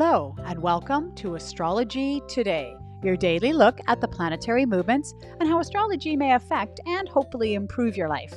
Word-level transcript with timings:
Hello, 0.00 0.36
and 0.46 0.62
welcome 0.62 1.12
to 1.16 1.34
Astrology 1.34 2.22
Today, 2.28 2.76
your 3.02 3.16
daily 3.16 3.52
look 3.52 3.80
at 3.88 4.00
the 4.00 4.06
planetary 4.06 4.64
movements 4.64 5.12
and 5.40 5.48
how 5.48 5.58
astrology 5.58 6.16
may 6.16 6.34
affect 6.34 6.78
and 6.86 7.08
hopefully 7.08 7.54
improve 7.54 7.96
your 7.96 8.08
life. 8.08 8.32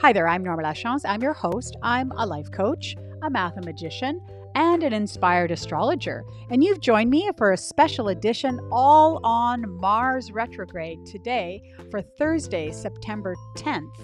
Hi 0.00 0.12
there, 0.12 0.28
I'm 0.28 0.44
Norma 0.44 0.62
Lachance. 0.62 1.00
I'm 1.04 1.20
your 1.20 1.32
host. 1.32 1.76
I'm 1.82 2.12
a 2.12 2.24
life 2.24 2.52
coach, 2.52 2.94
a 3.22 3.28
mathematician, 3.28 4.24
and 4.54 4.84
an 4.84 4.92
inspired 4.92 5.50
astrologer. 5.50 6.22
And 6.48 6.62
you've 6.62 6.80
joined 6.80 7.10
me 7.10 7.28
for 7.36 7.50
a 7.50 7.56
special 7.56 8.10
edition 8.10 8.60
all 8.70 9.18
on 9.24 9.68
Mars 9.80 10.30
retrograde 10.30 11.04
today 11.06 11.60
for 11.90 12.02
Thursday, 12.02 12.70
September 12.70 13.34
10th, 13.56 13.96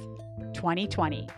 2020. 0.54 1.28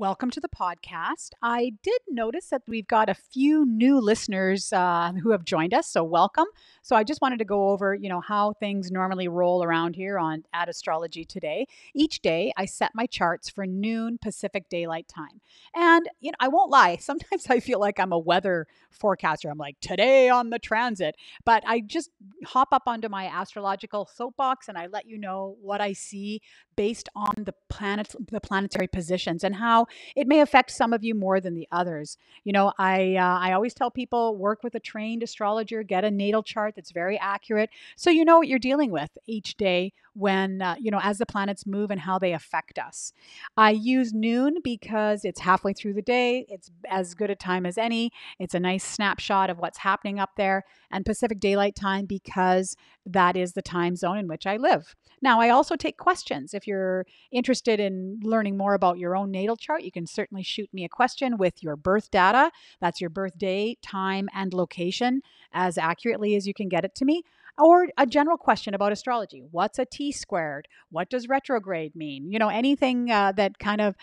Welcome 0.00 0.30
to 0.30 0.40
the 0.40 0.48
podcast. 0.48 1.32
I 1.42 1.72
did 1.82 2.00
notice 2.08 2.46
that 2.46 2.62
we've 2.66 2.86
got 2.86 3.10
a 3.10 3.14
few 3.14 3.66
new 3.66 4.00
listeners 4.00 4.72
uh, 4.72 5.12
who 5.22 5.32
have 5.32 5.44
joined 5.44 5.74
us, 5.74 5.88
so 5.88 6.02
welcome. 6.02 6.46
So 6.80 6.96
I 6.96 7.04
just 7.04 7.20
wanted 7.20 7.38
to 7.40 7.44
go 7.44 7.68
over, 7.68 7.94
you 7.94 8.08
know, 8.08 8.22
how 8.22 8.54
things 8.54 8.90
normally 8.90 9.28
roll 9.28 9.62
around 9.62 9.96
here 9.96 10.18
on 10.18 10.44
at 10.54 10.70
Astrology 10.70 11.26
Today. 11.26 11.66
Each 11.94 12.22
day, 12.22 12.50
I 12.56 12.64
set 12.64 12.92
my 12.94 13.04
charts 13.04 13.50
for 13.50 13.66
noon 13.66 14.16
Pacific 14.16 14.70
Daylight 14.70 15.06
Time, 15.06 15.42
and 15.74 16.08
you 16.20 16.30
know, 16.30 16.36
I 16.40 16.48
won't 16.48 16.70
lie. 16.70 16.96
Sometimes 17.00 17.48
I 17.50 17.60
feel 17.60 17.78
like 17.78 18.00
I'm 18.00 18.12
a 18.12 18.18
weather 18.18 18.66
forecaster. 18.90 19.50
I'm 19.50 19.58
like 19.58 19.78
today 19.80 20.30
on 20.30 20.48
the 20.48 20.58
transit, 20.58 21.14
but 21.44 21.62
I 21.66 21.80
just 21.80 22.08
hop 22.46 22.68
up 22.72 22.84
onto 22.86 23.10
my 23.10 23.26
astrological 23.26 24.08
soapbox 24.14 24.68
and 24.68 24.78
I 24.78 24.86
let 24.86 25.06
you 25.06 25.18
know 25.18 25.58
what 25.60 25.82
I 25.82 25.92
see 25.92 26.40
based 26.80 27.10
on 27.14 27.34
the 27.44 27.52
planet, 27.68 28.14
the 28.30 28.40
planetary 28.40 28.86
positions, 28.86 29.44
and 29.44 29.56
how 29.56 29.86
it 30.16 30.26
may 30.26 30.40
affect 30.40 30.70
some 30.70 30.94
of 30.94 31.04
you 31.04 31.14
more 31.14 31.38
than 31.38 31.54
the 31.54 31.68
others. 31.70 32.16
You 32.42 32.54
know, 32.54 32.72
I 32.78 33.16
uh, 33.16 33.38
I 33.38 33.52
always 33.52 33.74
tell 33.74 33.90
people 33.90 34.34
work 34.38 34.62
with 34.62 34.74
a 34.74 34.80
trained 34.80 35.22
astrologer, 35.22 35.82
get 35.82 36.06
a 36.06 36.10
natal 36.10 36.42
chart 36.42 36.72
that's 36.74 36.90
very 36.90 37.18
accurate, 37.18 37.68
so 37.96 38.08
you 38.08 38.24
know 38.24 38.38
what 38.38 38.48
you're 38.48 38.58
dealing 38.58 38.90
with 38.90 39.10
each 39.26 39.58
day 39.58 39.92
when 40.14 40.62
uh, 40.62 40.76
you 40.78 40.90
know 40.90 41.00
as 41.02 41.18
the 41.18 41.26
planets 41.26 41.66
move 41.66 41.90
and 41.90 42.00
how 42.00 42.18
they 42.18 42.32
affect 42.32 42.78
us. 42.78 43.12
I 43.56 43.70
use 43.70 44.12
noon 44.12 44.56
because 44.62 45.24
it's 45.24 45.40
halfway 45.40 45.72
through 45.72 45.94
the 45.94 46.02
day. 46.02 46.46
It's 46.48 46.70
as 46.88 47.14
good 47.14 47.30
a 47.30 47.36
time 47.36 47.66
as 47.66 47.78
any. 47.78 48.10
It's 48.38 48.54
a 48.54 48.60
nice 48.60 48.84
snapshot 48.84 49.50
of 49.50 49.58
what's 49.58 49.78
happening 49.78 50.18
up 50.18 50.30
there, 50.36 50.64
and 50.90 51.04
Pacific 51.04 51.40
Daylight 51.40 51.74
Time 51.74 52.06
because 52.06 52.76
that 53.06 53.36
is 53.36 53.52
the 53.52 53.62
time 53.62 53.96
zone 53.96 54.18
in 54.18 54.28
which 54.28 54.46
I 54.46 54.56
live. 54.56 54.94
Now, 55.22 55.40
I 55.40 55.50
also 55.50 55.76
take 55.76 55.98
questions. 55.98 56.54
If 56.54 56.66
you're 56.66 57.04
interested 57.30 57.78
in 57.78 58.20
learning 58.22 58.56
more 58.56 58.74
about 58.74 58.98
your 58.98 59.14
own 59.16 59.30
natal 59.30 59.56
chart, 59.56 59.82
you 59.82 59.92
can 59.92 60.06
certainly 60.06 60.42
shoot 60.42 60.72
me 60.72 60.84
a 60.84 60.88
question 60.88 61.36
with 61.36 61.62
your 61.62 61.76
birth 61.76 62.10
data. 62.10 62.50
That's 62.80 63.00
your 63.00 63.10
birth 63.10 63.36
date, 63.36 63.82
time, 63.82 64.28
and 64.32 64.54
location 64.54 65.20
as 65.52 65.76
accurately 65.76 66.36
as 66.36 66.46
you 66.46 66.54
can 66.54 66.68
get 66.68 66.84
it 66.84 66.94
to 66.96 67.04
me. 67.04 67.22
Or 67.60 67.88
a 67.98 68.06
general 68.06 68.38
question 68.38 68.72
about 68.72 68.90
astrology. 68.90 69.42
What's 69.50 69.78
a 69.78 69.84
T 69.84 70.12
squared? 70.12 70.66
What 70.90 71.10
does 71.10 71.28
retrograde 71.28 71.94
mean? 71.94 72.32
You 72.32 72.38
know, 72.38 72.48
anything 72.48 73.10
uh, 73.10 73.32
that 73.32 73.58
kind 73.58 73.82
of 73.82 73.96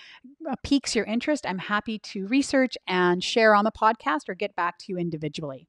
uh, 0.48 0.56
piques 0.62 0.96
your 0.96 1.06
interest, 1.06 1.44
I'm 1.48 1.58
happy 1.58 1.98
to 2.00 2.28
research 2.28 2.78
and 2.88 3.24
share 3.24 3.56
on 3.56 3.66
the 3.66 3.72
podcast 3.72 4.30
or 4.30 4.36
get 4.36 4.56
back 4.56 4.78
to 4.80 4.86
you 4.90 5.00
individually. 5.00 5.68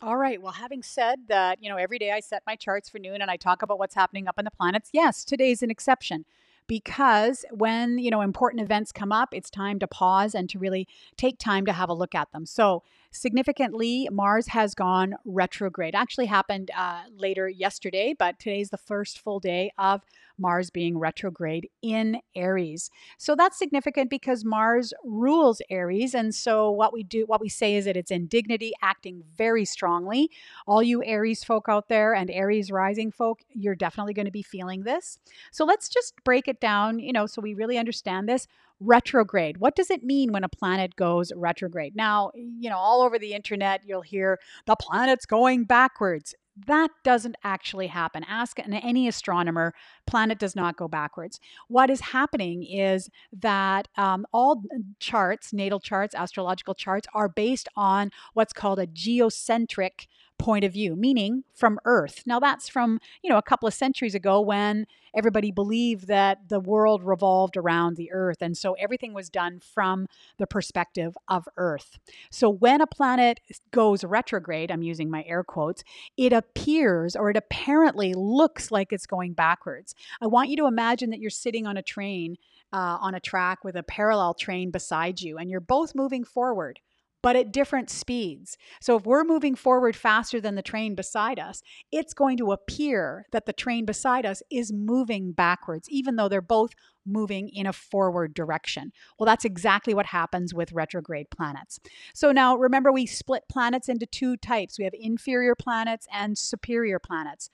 All 0.00 0.16
right. 0.16 0.40
Well, 0.40 0.52
having 0.52 0.82
said 0.82 1.20
that, 1.28 1.62
you 1.62 1.70
know, 1.70 1.76
every 1.76 1.98
day 1.98 2.12
I 2.12 2.20
set 2.20 2.42
my 2.46 2.56
charts 2.56 2.90
for 2.90 2.98
noon 2.98 3.22
and 3.22 3.30
I 3.30 3.36
talk 3.36 3.62
about 3.62 3.78
what's 3.78 3.94
happening 3.94 4.28
up 4.28 4.38
in 4.38 4.44
the 4.44 4.50
planets. 4.50 4.90
Yes, 4.92 5.24
today's 5.24 5.62
an 5.62 5.70
exception 5.70 6.24
because 6.68 7.44
when, 7.50 7.98
you 7.98 8.10
know, 8.10 8.20
important 8.20 8.62
events 8.62 8.92
come 8.92 9.10
up, 9.10 9.30
it's 9.32 9.50
time 9.50 9.80
to 9.80 9.88
pause 9.88 10.34
and 10.34 10.48
to 10.50 10.58
really 10.58 10.86
take 11.16 11.38
time 11.38 11.66
to 11.66 11.72
have 11.72 11.88
a 11.88 11.94
look 11.94 12.14
at 12.14 12.30
them. 12.30 12.46
So, 12.46 12.84
significantly, 13.18 14.08
Mars 14.10 14.48
has 14.48 14.74
gone 14.74 15.14
retrograde. 15.24 15.94
Actually 15.94 16.26
happened 16.26 16.70
uh, 16.76 17.02
later 17.16 17.48
yesterday, 17.48 18.14
but 18.18 18.38
today's 18.38 18.70
the 18.70 18.78
first 18.78 19.18
full 19.18 19.40
day 19.40 19.72
of 19.78 20.02
Mars 20.38 20.70
being 20.70 20.98
retrograde 20.98 21.68
in 21.82 22.20
Aries. 22.34 22.90
So 23.18 23.34
that's 23.34 23.58
significant 23.58 24.08
because 24.08 24.44
Mars 24.44 24.94
rules 25.04 25.60
Aries. 25.68 26.14
And 26.14 26.34
so 26.34 26.70
what 26.70 26.92
we 26.92 27.02
do, 27.02 27.24
what 27.26 27.40
we 27.40 27.48
say 27.48 27.74
is 27.74 27.84
that 27.86 27.96
it's 27.96 28.10
in 28.10 28.26
dignity, 28.26 28.72
acting 28.80 29.24
very 29.36 29.64
strongly. 29.64 30.30
All 30.66 30.82
you 30.82 31.02
Aries 31.04 31.44
folk 31.44 31.66
out 31.68 31.88
there 31.88 32.14
and 32.14 32.30
Aries 32.30 32.70
rising 32.70 33.10
folk, 33.10 33.40
you're 33.52 33.74
definitely 33.74 34.14
going 34.14 34.26
to 34.26 34.32
be 34.32 34.42
feeling 34.42 34.84
this. 34.84 35.18
So 35.50 35.64
let's 35.64 35.88
just 35.88 36.14
break 36.24 36.48
it 36.48 36.60
down, 36.60 37.00
you 37.00 37.12
know, 37.12 37.26
so 37.26 37.42
we 37.42 37.54
really 37.54 37.78
understand 37.78 38.28
this 38.28 38.46
retrograde. 38.80 39.58
What 39.58 39.76
does 39.76 39.90
it 39.90 40.02
mean 40.02 40.32
when 40.32 40.44
a 40.44 40.48
planet 40.48 40.96
goes 40.96 41.32
retrograde? 41.34 41.96
Now, 41.96 42.30
you 42.34 42.70
know, 42.70 42.78
all 42.78 43.02
over 43.02 43.18
the 43.18 43.34
internet, 43.34 43.82
you'll 43.84 44.02
hear 44.02 44.38
the 44.66 44.76
planet's 44.76 45.26
going 45.26 45.64
backwards. 45.64 46.34
That 46.66 46.90
doesn't 47.04 47.36
actually 47.44 47.86
happen. 47.86 48.24
Ask 48.28 48.58
any 48.58 49.06
astronomer, 49.06 49.74
planet 50.06 50.40
does 50.40 50.56
not 50.56 50.76
go 50.76 50.88
backwards. 50.88 51.38
What 51.68 51.88
is 51.88 52.00
happening 52.00 52.64
is 52.64 53.08
that 53.32 53.86
um, 53.96 54.26
all 54.32 54.62
charts, 54.98 55.52
natal 55.52 55.78
charts, 55.78 56.16
astrological 56.16 56.74
charts, 56.74 57.06
are 57.14 57.28
based 57.28 57.68
on 57.76 58.10
what's 58.34 58.52
called 58.52 58.80
a 58.80 58.86
geocentric 58.88 60.08
point 60.38 60.64
of 60.64 60.72
view, 60.72 60.96
meaning 60.96 61.44
from 61.52 61.78
Earth. 61.84 62.22
Now, 62.26 62.40
that's 62.40 62.68
from, 62.68 63.00
you 63.22 63.30
know, 63.30 63.38
a 63.38 63.42
couple 63.42 63.66
of 63.66 63.74
centuries 63.74 64.14
ago 64.14 64.40
when 64.40 64.86
everybody 65.14 65.50
believed 65.50 66.06
that 66.06 66.48
the 66.48 66.60
world 66.60 67.02
revolved 67.02 67.56
around 67.56 67.96
the 67.96 68.12
Earth. 68.12 68.38
And 68.40 68.56
so 68.56 68.74
everything 68.74 69.12
was 69.12 69.28
done 69.28 69.60
from 69.60 70.06
the 70.38 70.46
perspective 70.46 71.16
of 71.28 71.48
Earth. 71.56 71.98
So 72.30 72.48
when 72.48 72.80
a 72.80 72.86
planet 72.86 73.40
goes 73.70 74.04
retrograde, 74.04 74.70
I'm 74.70 74.82
using 74.82 75.10
my 75.10 75.24
air 75.26 75.42
quotes, 75.42 75.82
it 76.16 76.32
appears 76.32 77.16
or 77.16 77.30
it 77.30 77.36
apparently 77.36 78.14
looks 78.14 78.70
like 78.70 78.92
it's 78.92 79.06
going 79.06 79.32
backwards. 79.32 79.94
I 80.20 80.26
want 80.26 80.50
you 80.50 80.56
to 80.58 80.66
imagine 80.66 81.10
that 81.10 81.20
you're 81.20 81.30
sitting 81.30 81.66
on 81.66 81.76
a 81.76 81.82
train. 81.82 82.36
Uh, 82.70 82.98
on 83.00 83.14
a 83.14 83.20
track 83.20 83.64
with 83.64 83.76
a 83.76 83.82
parallel 83.82 84.34
train 84.34 84.70
beside 84.70 85.22
you, 85.22 85.38
and 85.38 85.48
you're 85.48 85.58
both 85.58 85.94
moving 85.94 86.22
forward 86.22 86.80
but 87.22 87.36
at 87.36 87.52
different 87.52 87.90
speeds. 87.90 88.56
So 88.80 88.96
if 88.96 89.04
we're 89.04 89.24
moving 89.24 89.54
forward 89.54 89.96
faster 89.96 90.40
than 90.40 90.54
the 90.54 90.62
train 90.62 90.94
beside 90.94 91.38
us, 91.38 91.62
it's 91.90 92.14
going 92.14 92.36
to 92.38 92.52
appear 92.52 93.26
that 93.32 93.46
the 93.46 93.52
train 93.52 93.84
beside 93.84 94.24
us 94.24 94.42
is 94.50 94.72
moving 94.72 95.32
backwards, 95.32 95.88
even 95.90 96.16
though 96.16 96.28
they're 96.28 96.40
both 96.40 96.70
moving 97.04 97.48
in 97.48 97.66
a 97.66 97.72
forward 97.72 98.34
direction. 98.34 98.92
Well, 99.18 99.26
that's 99.26 99.44
exactly 99.44 99.94
what 99.94 100.06
happens 100.06 100.54
with 100.54 100.72
retrograde 100.72 101.30
planets. 101.30 101.80
So 102.14 102.32
now 102.32 102.56
remember, 102.56 102.92
we 102.92 103.06
split 103.06 103.44
planets 103.48 103.88
into 103.88 104.06
two 104.06 104.36
types 104.36 104.78
we 104.78 104.84
have 104.84 104.94
inferior 104.98 105.54
planets 105.54 106.06
and 106.12 106.36
superior 106.36 106.98
planets. 106.98 107.50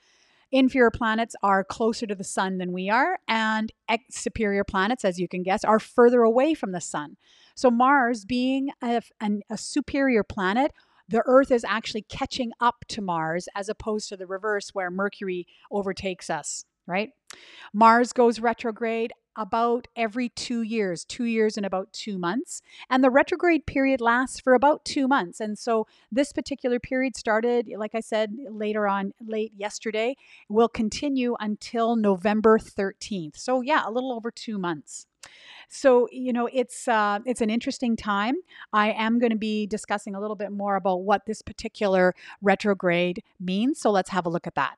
Inferior 0.55 0.93
planets 0.93 1.35
are 1.43 1.65
closer 1.65 2.07
to 2.07 2.15
the 2.15 2.23
sun 2.23 2.59
than 2.59 2.73
we 2.73 2.89
are, 2.89 3.19
and 3.27 3.73
superior 4.09 4.63
planets, 4.63 5.05
as 5.05 5.19
you 5.19 5.27
can 5.27 5.43
guess, 5.43 5.65
are 5.65 5.81
further 5.81 6.23
away 6.23 6.55
from 6.55 6.71
the 6.71 6.81
sun. 6.81 7.17
So, 7.57 7.73
Mars 7.73 8.25
being 8.25 8.71
a, 8.81 9.03
a 9.51 9.59
superior 9.59 10.23
planet, 10.23 10.71
the 11.09 11.25
Earth 11.27 11.51
is 11.51 11.65
actually 11.65 12.03
catching 12.03 12.53
up 12.61 12.85
to 12.91 13.03
Mars 13.03 13.49
as 13.57 13.69
opposed 13.69 14.09
to 14.11 14.17
the 14.17 14.29
reverse 14.29 14.71
where 14.73 14.93
Mercury 14.93 15.49
overtakes 15.73 16.31
us, 16.31 16.65
right? 16.87 17.11
Mars 17.73 18.13
goes 18.13 18.39
retrograde 18.39 19.13
about 19.37 19.89
every 19.97 20.29
two 20.29 20.63
years, 20.63 21.05
two 21.05 21.25
years 21.25 21.57
and 21.57 21.67
about 21.67 21.93
two 21.93 22.19
months. 22.19 22.63
And 22.91 23.03
the 23.03 23.11
retrograde 23.11 23.67
period 23.67 24.01
lasts 24.01 24.41
for 24.41 24.55
about 24.55 24.85
two 24.85 25.09
months. 25.09 25.41
And 25.41 25.59
so 25.59 25.87
this 26.11 26.33
particular 26.33 26.79
period 26.79 27.17
started, 27.17 27.71
like 27.77 27.95
I 27.95 28.01
said, 28.01 28.37
later 28.49 28.87
on, 28.87 29.13
late 29.25 29.53
yesterday, 29.57 30.17
will 30.49 30.69
continue 30.69 31.37
until 31.41 31.97
November 31.97 32.59
13th. 32.59 33.37
So, 33.37 33.61
yeah, 33.61 33.83
a 33.87 33.91
little 33.91 34.13
over 34.13 34.31
two 34.31 34.59
months. 34.59 35.07
So 35.69 36.07
you 36.13 36.33
know 36.33 36.49
it's 36.53 36.87
uh, 36.87 37.21
it's 37.25 37.41
an 37.41 37.51
interesting 37.51 37.97
time. 37.97 38.37
I 38.73 38.93
am 38.93 39.19
going 39.19 39.31
to 39.33 39.39
be 39.39 39.67
discussing 39.67 40.15
a 40.15 40.21
little 40.21 40.37
bit 40.37 40.53
more 40.53 40.77
about 40.77 40.97
what 40.99 41.27
this 41.27 41.43
particular 41.43 42.15
retrograde 42.43 43.23
means. 43.41 43.81
So 43.81 43.91
let's 43.91 44.11
have 44.11 44.27
a 44.27 44.29
look 44.29 44.47
at 44.47 44.55
that. 44.55 44.77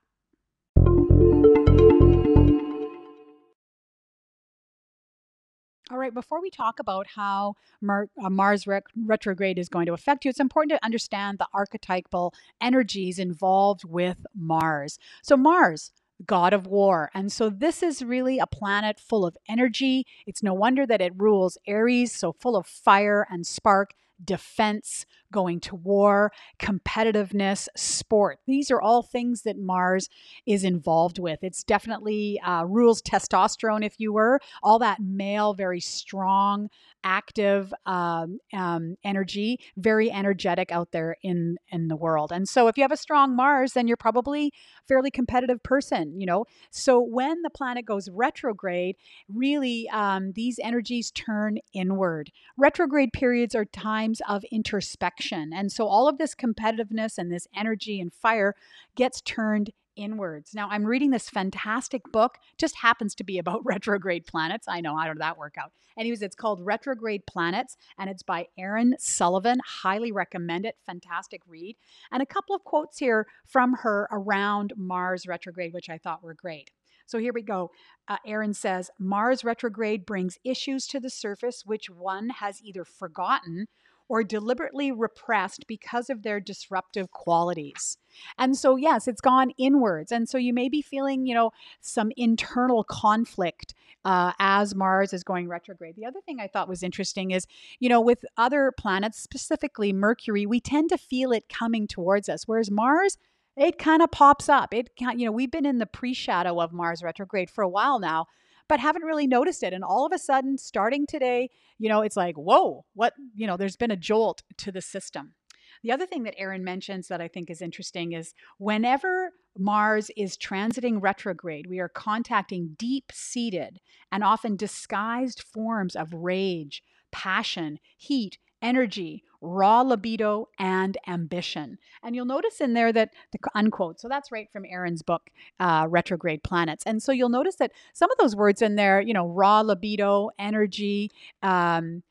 All 5.88 5.98
right, 5.98 6.12
before 6.12 6.42
we 6.42 6.50
talk 6.50 6.80
about 6.80 7.06
how 7.06 7.54
Mar- 7.80 8.08
uh, 8.20 8.28
Mars 8.28 8.66
rec- 8.66 8.86
retrograde 9.04 9.56
is 9.56 9.68
going 9.68 9.86
to 9.86 9.92
affect 9.92 10.24
you, 10.24 10.30
it's 10.30 10.40
important 10.40 10.72
to 10.72 10.84
understand 10.84 11.38
the 11.38 11.46
archetypal 11.54 12.34
energies 12.60 13.20
involved 13.20 13.84
with 13.84 14.26
Mars. 14.34 14.98
So, 15.22 15.36
Mars, 15.36 15.92
god 16.24 16.52
of 16.52 16.66
war. 16.66 17.10
And 17.14 17.30
so 17.30 17.50
this 17.50 17.84
is 17.84 18.02
really 18.02 18.38
a 18.38 18.46
planet 18.48 18.98
full 18.98 19.24
of 19.24 19.36
energy. 19.48 20.06
It's 20.26 20.42
no 20.42 20.54
wonder 20.54 20.86
that 20.86 21.00
it 21.00 21.12
rules 21.16 21.56
Aries, 21.68 22.12
so 22.12 22.32
full 22.32 22.56
of 22.56 22.66
fire 22.66 23.26
and 23.30 23.46
spark, 23.46 23.92
defense, 24.24 25.06
going 25.32 25.60
to 25.60 25.76
war, 25.76 26.32
competitiveness, 26.58 27.68
sport. 27.76 28.38
These 28.46 28.70
are 28.70 28.80
all 28.80 29.02
things 29.02 29.42
that 29.42 29.58
Mars 29.58 30.08
is 30.46 30.64
involved 30.64 31.18
with. 31.18 31.38
It's 31.42 31.64
definitely 31.64 32.40
uh, 32.44 32.64
rules 32.64 33.02
testosterone, 33.02 33.84
if 33.84 33.94
you 33.98 34.12
were, 34.12 34.40
all 34.62 34.78
that 34.80 35.00
male, 35.00 35.54
very 35.54 35.80
strong, 35.80 36.68
active 37.04 37.72
um, 37.86 38.38
um, 38.52 38.96
energy, 39.04 39.60
very 39.76 40.10
energetic 40.10 40.72
out 40.72 40.90
there 40.92 41.16
in 41.22 41.56
in 41.68 41.88
the 41.88 41.96
world. 41.96 42.32
And 42.32 42.48
so, 42.48 42.68
if 42.68 42.76
you 42.76 42.82
have 42.82 42.92
a 42.92 42.96
strong 42.96 43.36
Mars, 43.36 43.72
then 43.72 43.86
you're 43.86 43.96
probably 43.96 44.52
fairly 44.88 45.10
competitive 45.10 45.62
person. 45.62 46.18
You 46.20 46.26
know, 46.26 46.44
so 46.70 47.00
when 47.00 47.42
the 47.42 47.50
planet 47.50 47.84
goes 47.84 48.08
retrograde, 48.10 48.96
really 49.32 49.88
um, 49.92 50.32
these 50.32 50.58
energies 50.62 51.10
turn 51.10 51.58
inward. 51.72 52.30
Retrograde 52.56 53.12
periods 53.12 53.54
are 53.54 53.64
times 53.64 54.20
of 54.28 54.44
introspection, 54.50 55.15
and 55.52 55.72
so 55.72 55.86
all 55.86 56.08
of 56.08 56.18
this 56.18 56.34
competitiveness 56.34 57.18
and 57.18 57.32
this 57.32 57.46
energy 57.54 58.00
and 58.00 58.12
fire 58.12 58.54
gets 58.94 59.20
turned 59.20 59.70
inwards. 59.96 60.54
Now, 60.54 60.68
I'm 60.70 60.84
reading 60.84 61.10
this 61.10 61.30
fantastic 61.30 62.02
book, 62.12 62.38
just 62.58 62.76
happens 62.76 63.14
to 63.16 63.24
be 63.24 63.38
about 63.38 63.62
retrograde 63.64 64.26
planets. 64.26 64.66
I 64.68 64.80
know, 64.80 64.96
how 64.96 65.08
did 65.08 65.18
that 65.18 65.38
work 65.38 65.56
out? 65.58 65.72
Anyways, 65.98 66.22
it's 66.22 66.36
called 66.36 66.64
Retrograde 66.64 67.26
Planets 67.26 67.76
and 67.98 68.10
it's 68.10 68.22
by 68.22 68.48
Erin 68.58 68.94
Sullivan. 68.98 69.58
Highly 69.64 70.12
recommend 70.12 70.66
it. 70.66 70.76
Fantastic 70.84 71.40
read. 71.48 71.76
And 72.12 72.22
a 72.22 72.26
couple 72.26 72.54
of 72.54 72.64
quotes 72.64 72.98
here 72.98 73.26
from 73.46 73.76
her 73.82 74.06
around 74.12 74.74
Mars 74.76 75.26
retrograde, 75.26 75.72
which 75.72 75.88
I 75.88 75.98
thought 75.98 76.22
were 76.22 76.34
great. 76.34 76.70
So 77.06 77.18
here 77.18 77.32
we 77.32 77.42
go. 77.42 77.70
Uh, 78.08 78.16
Erin 78.26 78.52
says 78.52 78.90
Mars 78.98 79.44
retrograde 79.44 80.04
brings 80.04 80.38
issues 80.44 80.86
to 80.88 81.00
the 81.00 81.10
surface 81.10 81.64
which 81.64 81.88
one 81.88 82.28
has 82.30 82.60
either 82.62 82.84
forgotten 82.84 83.68
or 84.08 84.22
deliberately 84.22 84.92
repressed 84.92 85.66
because 85.66 86.10
of 86.10 86.22
their 86.22 86.40
disruptive 86.40 87.10
qualities. 87.10 87.98
And 88.38 88.56
so, 88.56 88.76
yes, 88.76 89.08
it's 89.08 89.20
gone 89.20 89.50
inwards. 89.58 90.12
And 90.12 90.28
so 90.28 90.38
you 90.38 90.52
may 90.52 90.68
be 90.68 90.80
feeling, 90.80 91.26
you 91.26 91.34
know, 91.34 91.50
some 91.80 92.12
internal 92.16 92.84
conflict 92.84 93.74
uh, 94.04 94.32
as 94.38 94.74
Mars 94.74 95.12
is 95.12 95.24
going 95.24 95.48
retrograde. 95.48 95.96
The 95.96 96.06
other 96.06 96.20
thing 96.24 96.38
I 96.40 96.46
thought 96.46 96.68
was 96.68 96.82
interesting 96.82 97.32
is, 97.32 97.46
you 97.80 97.88
know, 97.88 98.00
with 98.00 98.24
other 98.36 98.72
planets, 98.78 99.20
specifically 99.20 99.92
Mercury, 99.92 100.46
we 100.46 100.60
tend 100.60 100.90
to 100.90 100.98
feel 100.98 101.32
it 101.32 101.48
coming 101.48 101.88
towards 101.88 102.28
us, 102.28 102.46
whereas 102.46 102.70
Mars, 102.70 103.18
it 103.56 103.78
kind 103.78 104.02
of 104.02 104.10
pops 104.10 104.48
up. 104.48 104.72
It, 104.72 104.90
you 104.98 105.24
know, 105.24 105.32
we've 105.32 105.50
been 105.50 105.66
in 105.66 105.78
the 105.78 105.86
pre 105.86 106.14
shadow 106.14 106.60
of 106.60 106.72
Mars 106.72 107.02
retrograde 107.02 107.50
for 107.50 107.62
a 107.62 107.68
while 107.68 107.98
now 107.98 108.26
but 108.68 108.80
haven't 108.80 109.04
really 109.04 109.26
noticed 109.26 109.62
it. 109.62 109.72
And 109.72 109.84
all 109.84 110.06
of 110.06 110.12
a 110.12 110.18
sudden, 110.18 110.58
starting 110.58 111.06
today, 111.06 111.50
you 111.78 111.88
know, 111.88 112.02
it's 112.02 112.16
like, 112.16 112.36
whoa, 112.36 112.84
what, 112.94 113.14
you 113.34 113.46
know, 113.46 113.56
there's 113.56 113.76
been 113.76 113.90
a 113.90 113.96
jolt 113.96 114.42
to 114.58 114.72
the 114.72 114.80
system. 114.80 115.34
The 115.82 115.92
other 115.92 116.06
thing 116.06 116.24
that 116.24 116.38
Erin 116.38 116.64
mentions 116.64 117.08
that 117.08 117.20
I 117.20 117.28
think 117.28 117.50
is 117.50 117.62
interesting 117.62 118.12
is 118.12 118.34
whenever 118.58 119.32
Mars 119.58 120.10
is 120.16 120.36
transiting 120.36 121.00
retrograde, 121.00 121.66
we 121.68 121.80
are 121.80 121.88
contacting 121.88 122.74
deep 122.78 123.12
seated 123.12 123.80
and 124.10 124.24
often 124.24 124.56
disguised 124.56 125.42
forms 125.42 125.94
of 125.94 126.12
rage, 126.12 126.82
passion, 127.12 127.78
heat, 127.96 128.38
energy, 128.62 129.22
raw 129.46 129.82
libido, 129.82 130.48
and 130.58 130.98
ambition. 131.06 131.78
And 132.02 132.14
you'll 132.14 132.26
notice 132.26 132.60
in 132.60 132.74
there 132.74 132.92
that 132.92 133.14
the 133.32 133.38
unquote, 133.54 134.00
so 134.00 134.08
that's 134.08 134.32
right 134.32 134.50
from 134.52 134.64
Erin's 134.64 135.02
book, 135.02 135.30
uh, 135.60 135.86
Retrograde 135.88 136.42
Planets. 136.42 136.84
And 136.86 137.02
so 137.02 137.12
you'll 137.12 137.28
notice 137.28 137.56
that 137.56 137.72
some 137.94 138.10
of 138.10 138.18
those 138.18 138.36
words 138.36 138.62
in 138.62 138.76
there, 138.76 139.00
you 139.00 139.14
know, 139.14 139.28
raw 139.28 139.60
libido, 139.60 140.30
energy, 140.38 141.10
um, 141.42 142.02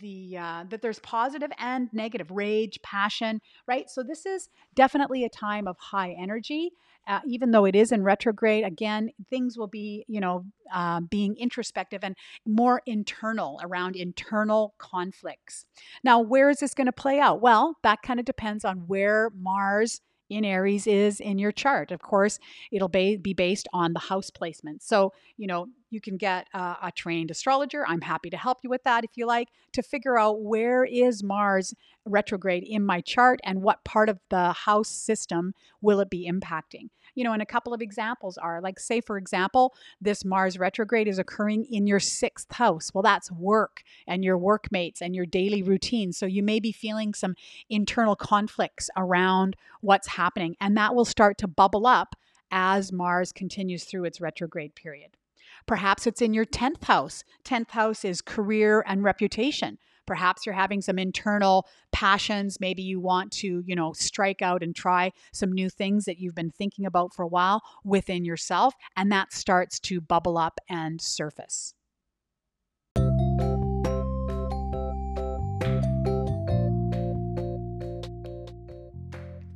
the 0.00 0.36
uh, 0.38 0.64
that 0.70 0.80
there's 0.80 0.98
positive 1.00 1.50
and 1.58 1.88
negative 1.92 2.30
rage 2.30 2.80
passion 2.82 3.40
right 3.66 3.90
so 3.90 4.02
this 4.02 4.24
is 4.24 4.48
definitely 4.74 5.24
a 5.24 5.28
time 5.28 5.68
of 5.68 5.76
high 5.78 6.16
energy 6.18 6.72
uh, 7.06 7.20
even 7.26 7.50
though 7.50 7.64
it 7.64 7.74
is 7.74 7.92
in 7.92 8.02
retrograde, 8.02 8.64
again, 8.64 9.10
things 9.28 9.58
will 9.58 9.66
be, 9.66 10.04
you 10.08 10.20
know, 10.20 10.44
uh, 10.72 11.00
being 11.00 11.36
introspective 11.36 12.02
and 12.02 12.16
more 12.46 12.82
internal 12.86 13.60
around 13.62 13.96
internal 13.96 14.74
conflicts. 14.78 15.66
Now, 16.02 16.20
where 16.20 16.50
is 16.50 16.60
this 16.60 16.74
going 16.74 16.86
to 16.86 16.92
play 16.92 17.20
out? 17.20 17.40
Well, 17.40 17.76
that 17.82 18.02
kind 18.02 18.18
of 18.18 18.26
depends 18.26 18.64
on 18.64 18.86
where 18.86 19.30
Mars 19.38 20.00
in 20.30 20.44
Aries 20.44 20.86
is 20.86 21.20
in 21.20 21.38
your 21.38 21.52
chart. 21.52 21.92
Of 21.92 22.00
course, 22.00 22.38
it'll 22.72 22.88
be, 22.88 23.16
be 23.16 23.34
based 23.34 23.68
on 23.74 23.92
the 23.92 24.00
house 24.00 24.30
placement. 24.30 24.82
So, 24.82 25.12
you 25.36 25.46
know, 25.46 25.66
you 25.94 26.00
can 26.00 26.18
get 26.18 26.48
a 26.52 26.92
trained 26.94 27.30
astrologer. 27.30 27.86
I'm 27.86 28.02
happy 28.02 28.28
to 28.28 28.36
help 28.36 28.58
you 28.62 28.68
with 28.68 28.82
that 28.82 29.04
if 29.04 29.12
you 29.14 29.26
like 29.26 29.48
to 29.72 29.82
figure 29.82 30.18
out 30.18 30.42
where 30.42 30.84
is 30.84 31.22
Mars 31.22 31.72
retrograde 32.04 32.64
in 32.64 32.84
my 32.84 33.00
chart 33.00 33.40
and 33.44 33.62
what 33.62 33.82
part 33.84 34.10
of 34.10 34.18
the 34.28 34.52
house 34.52 34.90
system 34.90 35.54
will 35.80 36.00
it 36.00 36.10
be 36.10 36.30
impacting. 36.30 36.90
You 37.14 37.24
know, 37.24 37.32
and 37.32 37.40
a 37.40 37.46
couple 37.46 37.72
of 37.72 37.80
examples 37.80 38.36
are 38.36 38.60
like, 38.60 38.78
say, 38.78 39.00
for 39.00 39.16
example, 39.16 39.74
this 40.00 40.24
Mars 40.24 40.58
retrograde 40.58 41.08
is 41.08 41.18
occurring 41.18 41.64
in 41.70 41.86
your 41.86 42.00
sixth 42.00 42.52
house. 42.52 42.90
Well, 42.92 43.02
that's 43.02 43.30
work 43.30 43.82
and 44.06 44.24
your 44.24 44.36
workmates 44.36 45.00
and 45.00 45.14
your 45.14 45.24
daily 45.24 45.62
routine. 45.62 46.12
So 46.12 46.26
you 46.26 46.42
may 46.42 46.60
be 46.60 46.72
feeling 46.72 47.14
some 47.14 47.36
internal 47.70 48.16
conflicts 48.16 48.90
around 48.96 49.56
what's 49.80 50.08
happening, 50.08 50.56
and 50.60 50.76
that 50.76 50.94
will 50.94 51.04
start 51.04 51.38
to 51.38 51.46
bubble 51.46 51.86
up 51.86 52.16
as 52.50 52.92
Mars 52.92 53.32
continues 53.32 53.84
through 53.84 54.04
its 54.04 54.20
retrograde 54.20 54.74
period. 54.74 55.16
Perhaps 55.66 56.06
it's 56.06 56.22
in 56.22 56.34
your 56.34 56.44
10th 56.44 56.84
house. 56.84 57.24
10th 57.44 57.70
house 57.70 58.04
is 58.04 58.20
career 58.20 58.84
and 58.86 59.02
reputation. 59.02 59.78
Perhaps 60.06 60.44
you're 60.44 60.54
having 60.54 60.82
some 60.82 60.98
internal 60.98 61.66
passions. 61.92 62.60
Maybe 62.60 62.82
you 62.82 63.00
want 63.00 63.32
to, 63.32 63.62
you 63.66 63.74
know, 63.74 63.92
strike 63.94 64.42
out 64.42 64.62
and 64.62 64.76
try 64.76 65.12
some 65.32 65.52
new 65.52 65.70
things 65.70 66.04
that 66.04 66.18
you've 66.18 66.34
been 66.34 66.50
thinking 66.50 66.84
about 66.84 67.14
for 67.14 67.22
a 67.22 67.28
while 67.28 67.62
within 67.84 68.24
yourself. 68.24 68.74
And 68.96 69.10
that 69.12 69.32
starts 69.32 69.80
to 69.80 70.00
bubble 70.00 70.36
up 70.36 70.60
and 70.68 71.00
surface. 71.00 71.74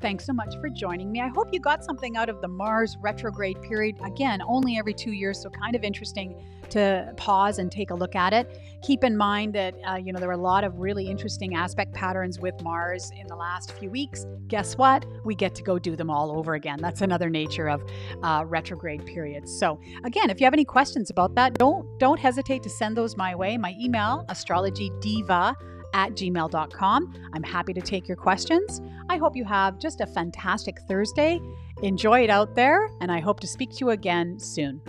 Thanks 0.01 0.25
so 0.25 0.33
much 0.33 0.55
for 0.61 0.69
joining 0.69 1.11
me. 1.11 1.21
I 1.21 1.27
hope 1.27 1.49
you 1.53 1.59
got 1.59 1.85
something 1.85 2.17
out 2.17 2.29
of 2.29 2.41
the 2.41 2.47
Mars 2.47 2.97
retrograde 3.01 3.61
period. 3.63 3.97
Again, 4.05 4.41
only 4.47 4.79
every 4.79 4.95
two 4.95 5.11
years, 5.11 5.43
so 5.43 5.51
kind 5.51 5.75
of 5.75 5.83
interesting 5.83 6.41
to 6.71 7.13
pause 7.17 7.59
and 7.59 7.73
take 7.73 7.91
a 7.91 7.95
look 7.95 8.15
at 8.15 8.33
it. 8.33 8.61
Keep 8.83 9.03
in 9.03 9.17
mind 9.17 9.55
that, 9.55 9.75
uh, 9.89 9.97
you 9.97 10.13
know, 10.13 10.21
there 10.21 10.29
were 10.29 10.35
a 10.35 10.37
lot 10.37 10.63
of 10.63 10.79
really 10.79 11.09
interesting 11.09 11.57
aspect 11.57 11.93
patterns 11.95 12.39
with 12.39 12.55
Mars 12.63 13.11
in 13.19 13.27
the 13.27 13.35
last 13.35 13.73
few 13.73 13.91
weeks. 13.91 14.25
Guess 14.47 14.77
what? 14.77 15.05
We 15.25 15.35
get 15.35 15.57
to 15.57 15.65
go 15.65 15.81
do 15.81 15.97
them 15.97 16.11
all 16.11 16.31
over 16.31 16.55
again. 16.55 16.79
That's 16.81 17.01
another 17.01 17.29
nature 17.29 17.69
of 17.69 17.83
uh, 18.23 18.45
retrograde 18.47 19.05
periods. 19.05 19.59
So, 19.59 19.81
again, 20.05 20.31
if 20.31 20.41
you 20.41 20.45
have 20.45 20.55
any 20.55 20.65
questions 20.65 21.11
about 21.11 21.35
that, 21.35 21.55
don't 21.55 21.99
don't 21.99 22.21
hesitate 22.21 22.63
to 22.63 22.71
send 22.71 22.97
those 22.97 23.17
my 23.17 23.35
way. 23.35 23.57
My 23.57 23.75
email, 23.81 24.25
astrologydiva 24.29 25.55
at 25.99 26.13
gmail.com. 26.13 27.15
I'm 27.33 27.43
happy 27.43 27.75
to 27.75 27.81
take 27.81 28.07
your 28.07 28.17
questions. 28.17 28.81
I 29.09 29.17
hope 29.17 29.35
you 29.35 29.45
have 29.45 29.81
just 29.81 30.01
a 30.01 30.07
fantastic 30.07 30.79
Thursday. 30.87 31.41
Enjoy 31.83 32.23
it 32.23 32.31
out 32.31 32.55
there, 32.55 32.89
and 33.01 33.11
I 33.11 33.19
hope 33.19 33.41
to 33.41 33.49
speak 33.49 33.71
to 33.73 33.77
you 33.81 33.91
again 33.91 34.39
soon. 34.39 34.81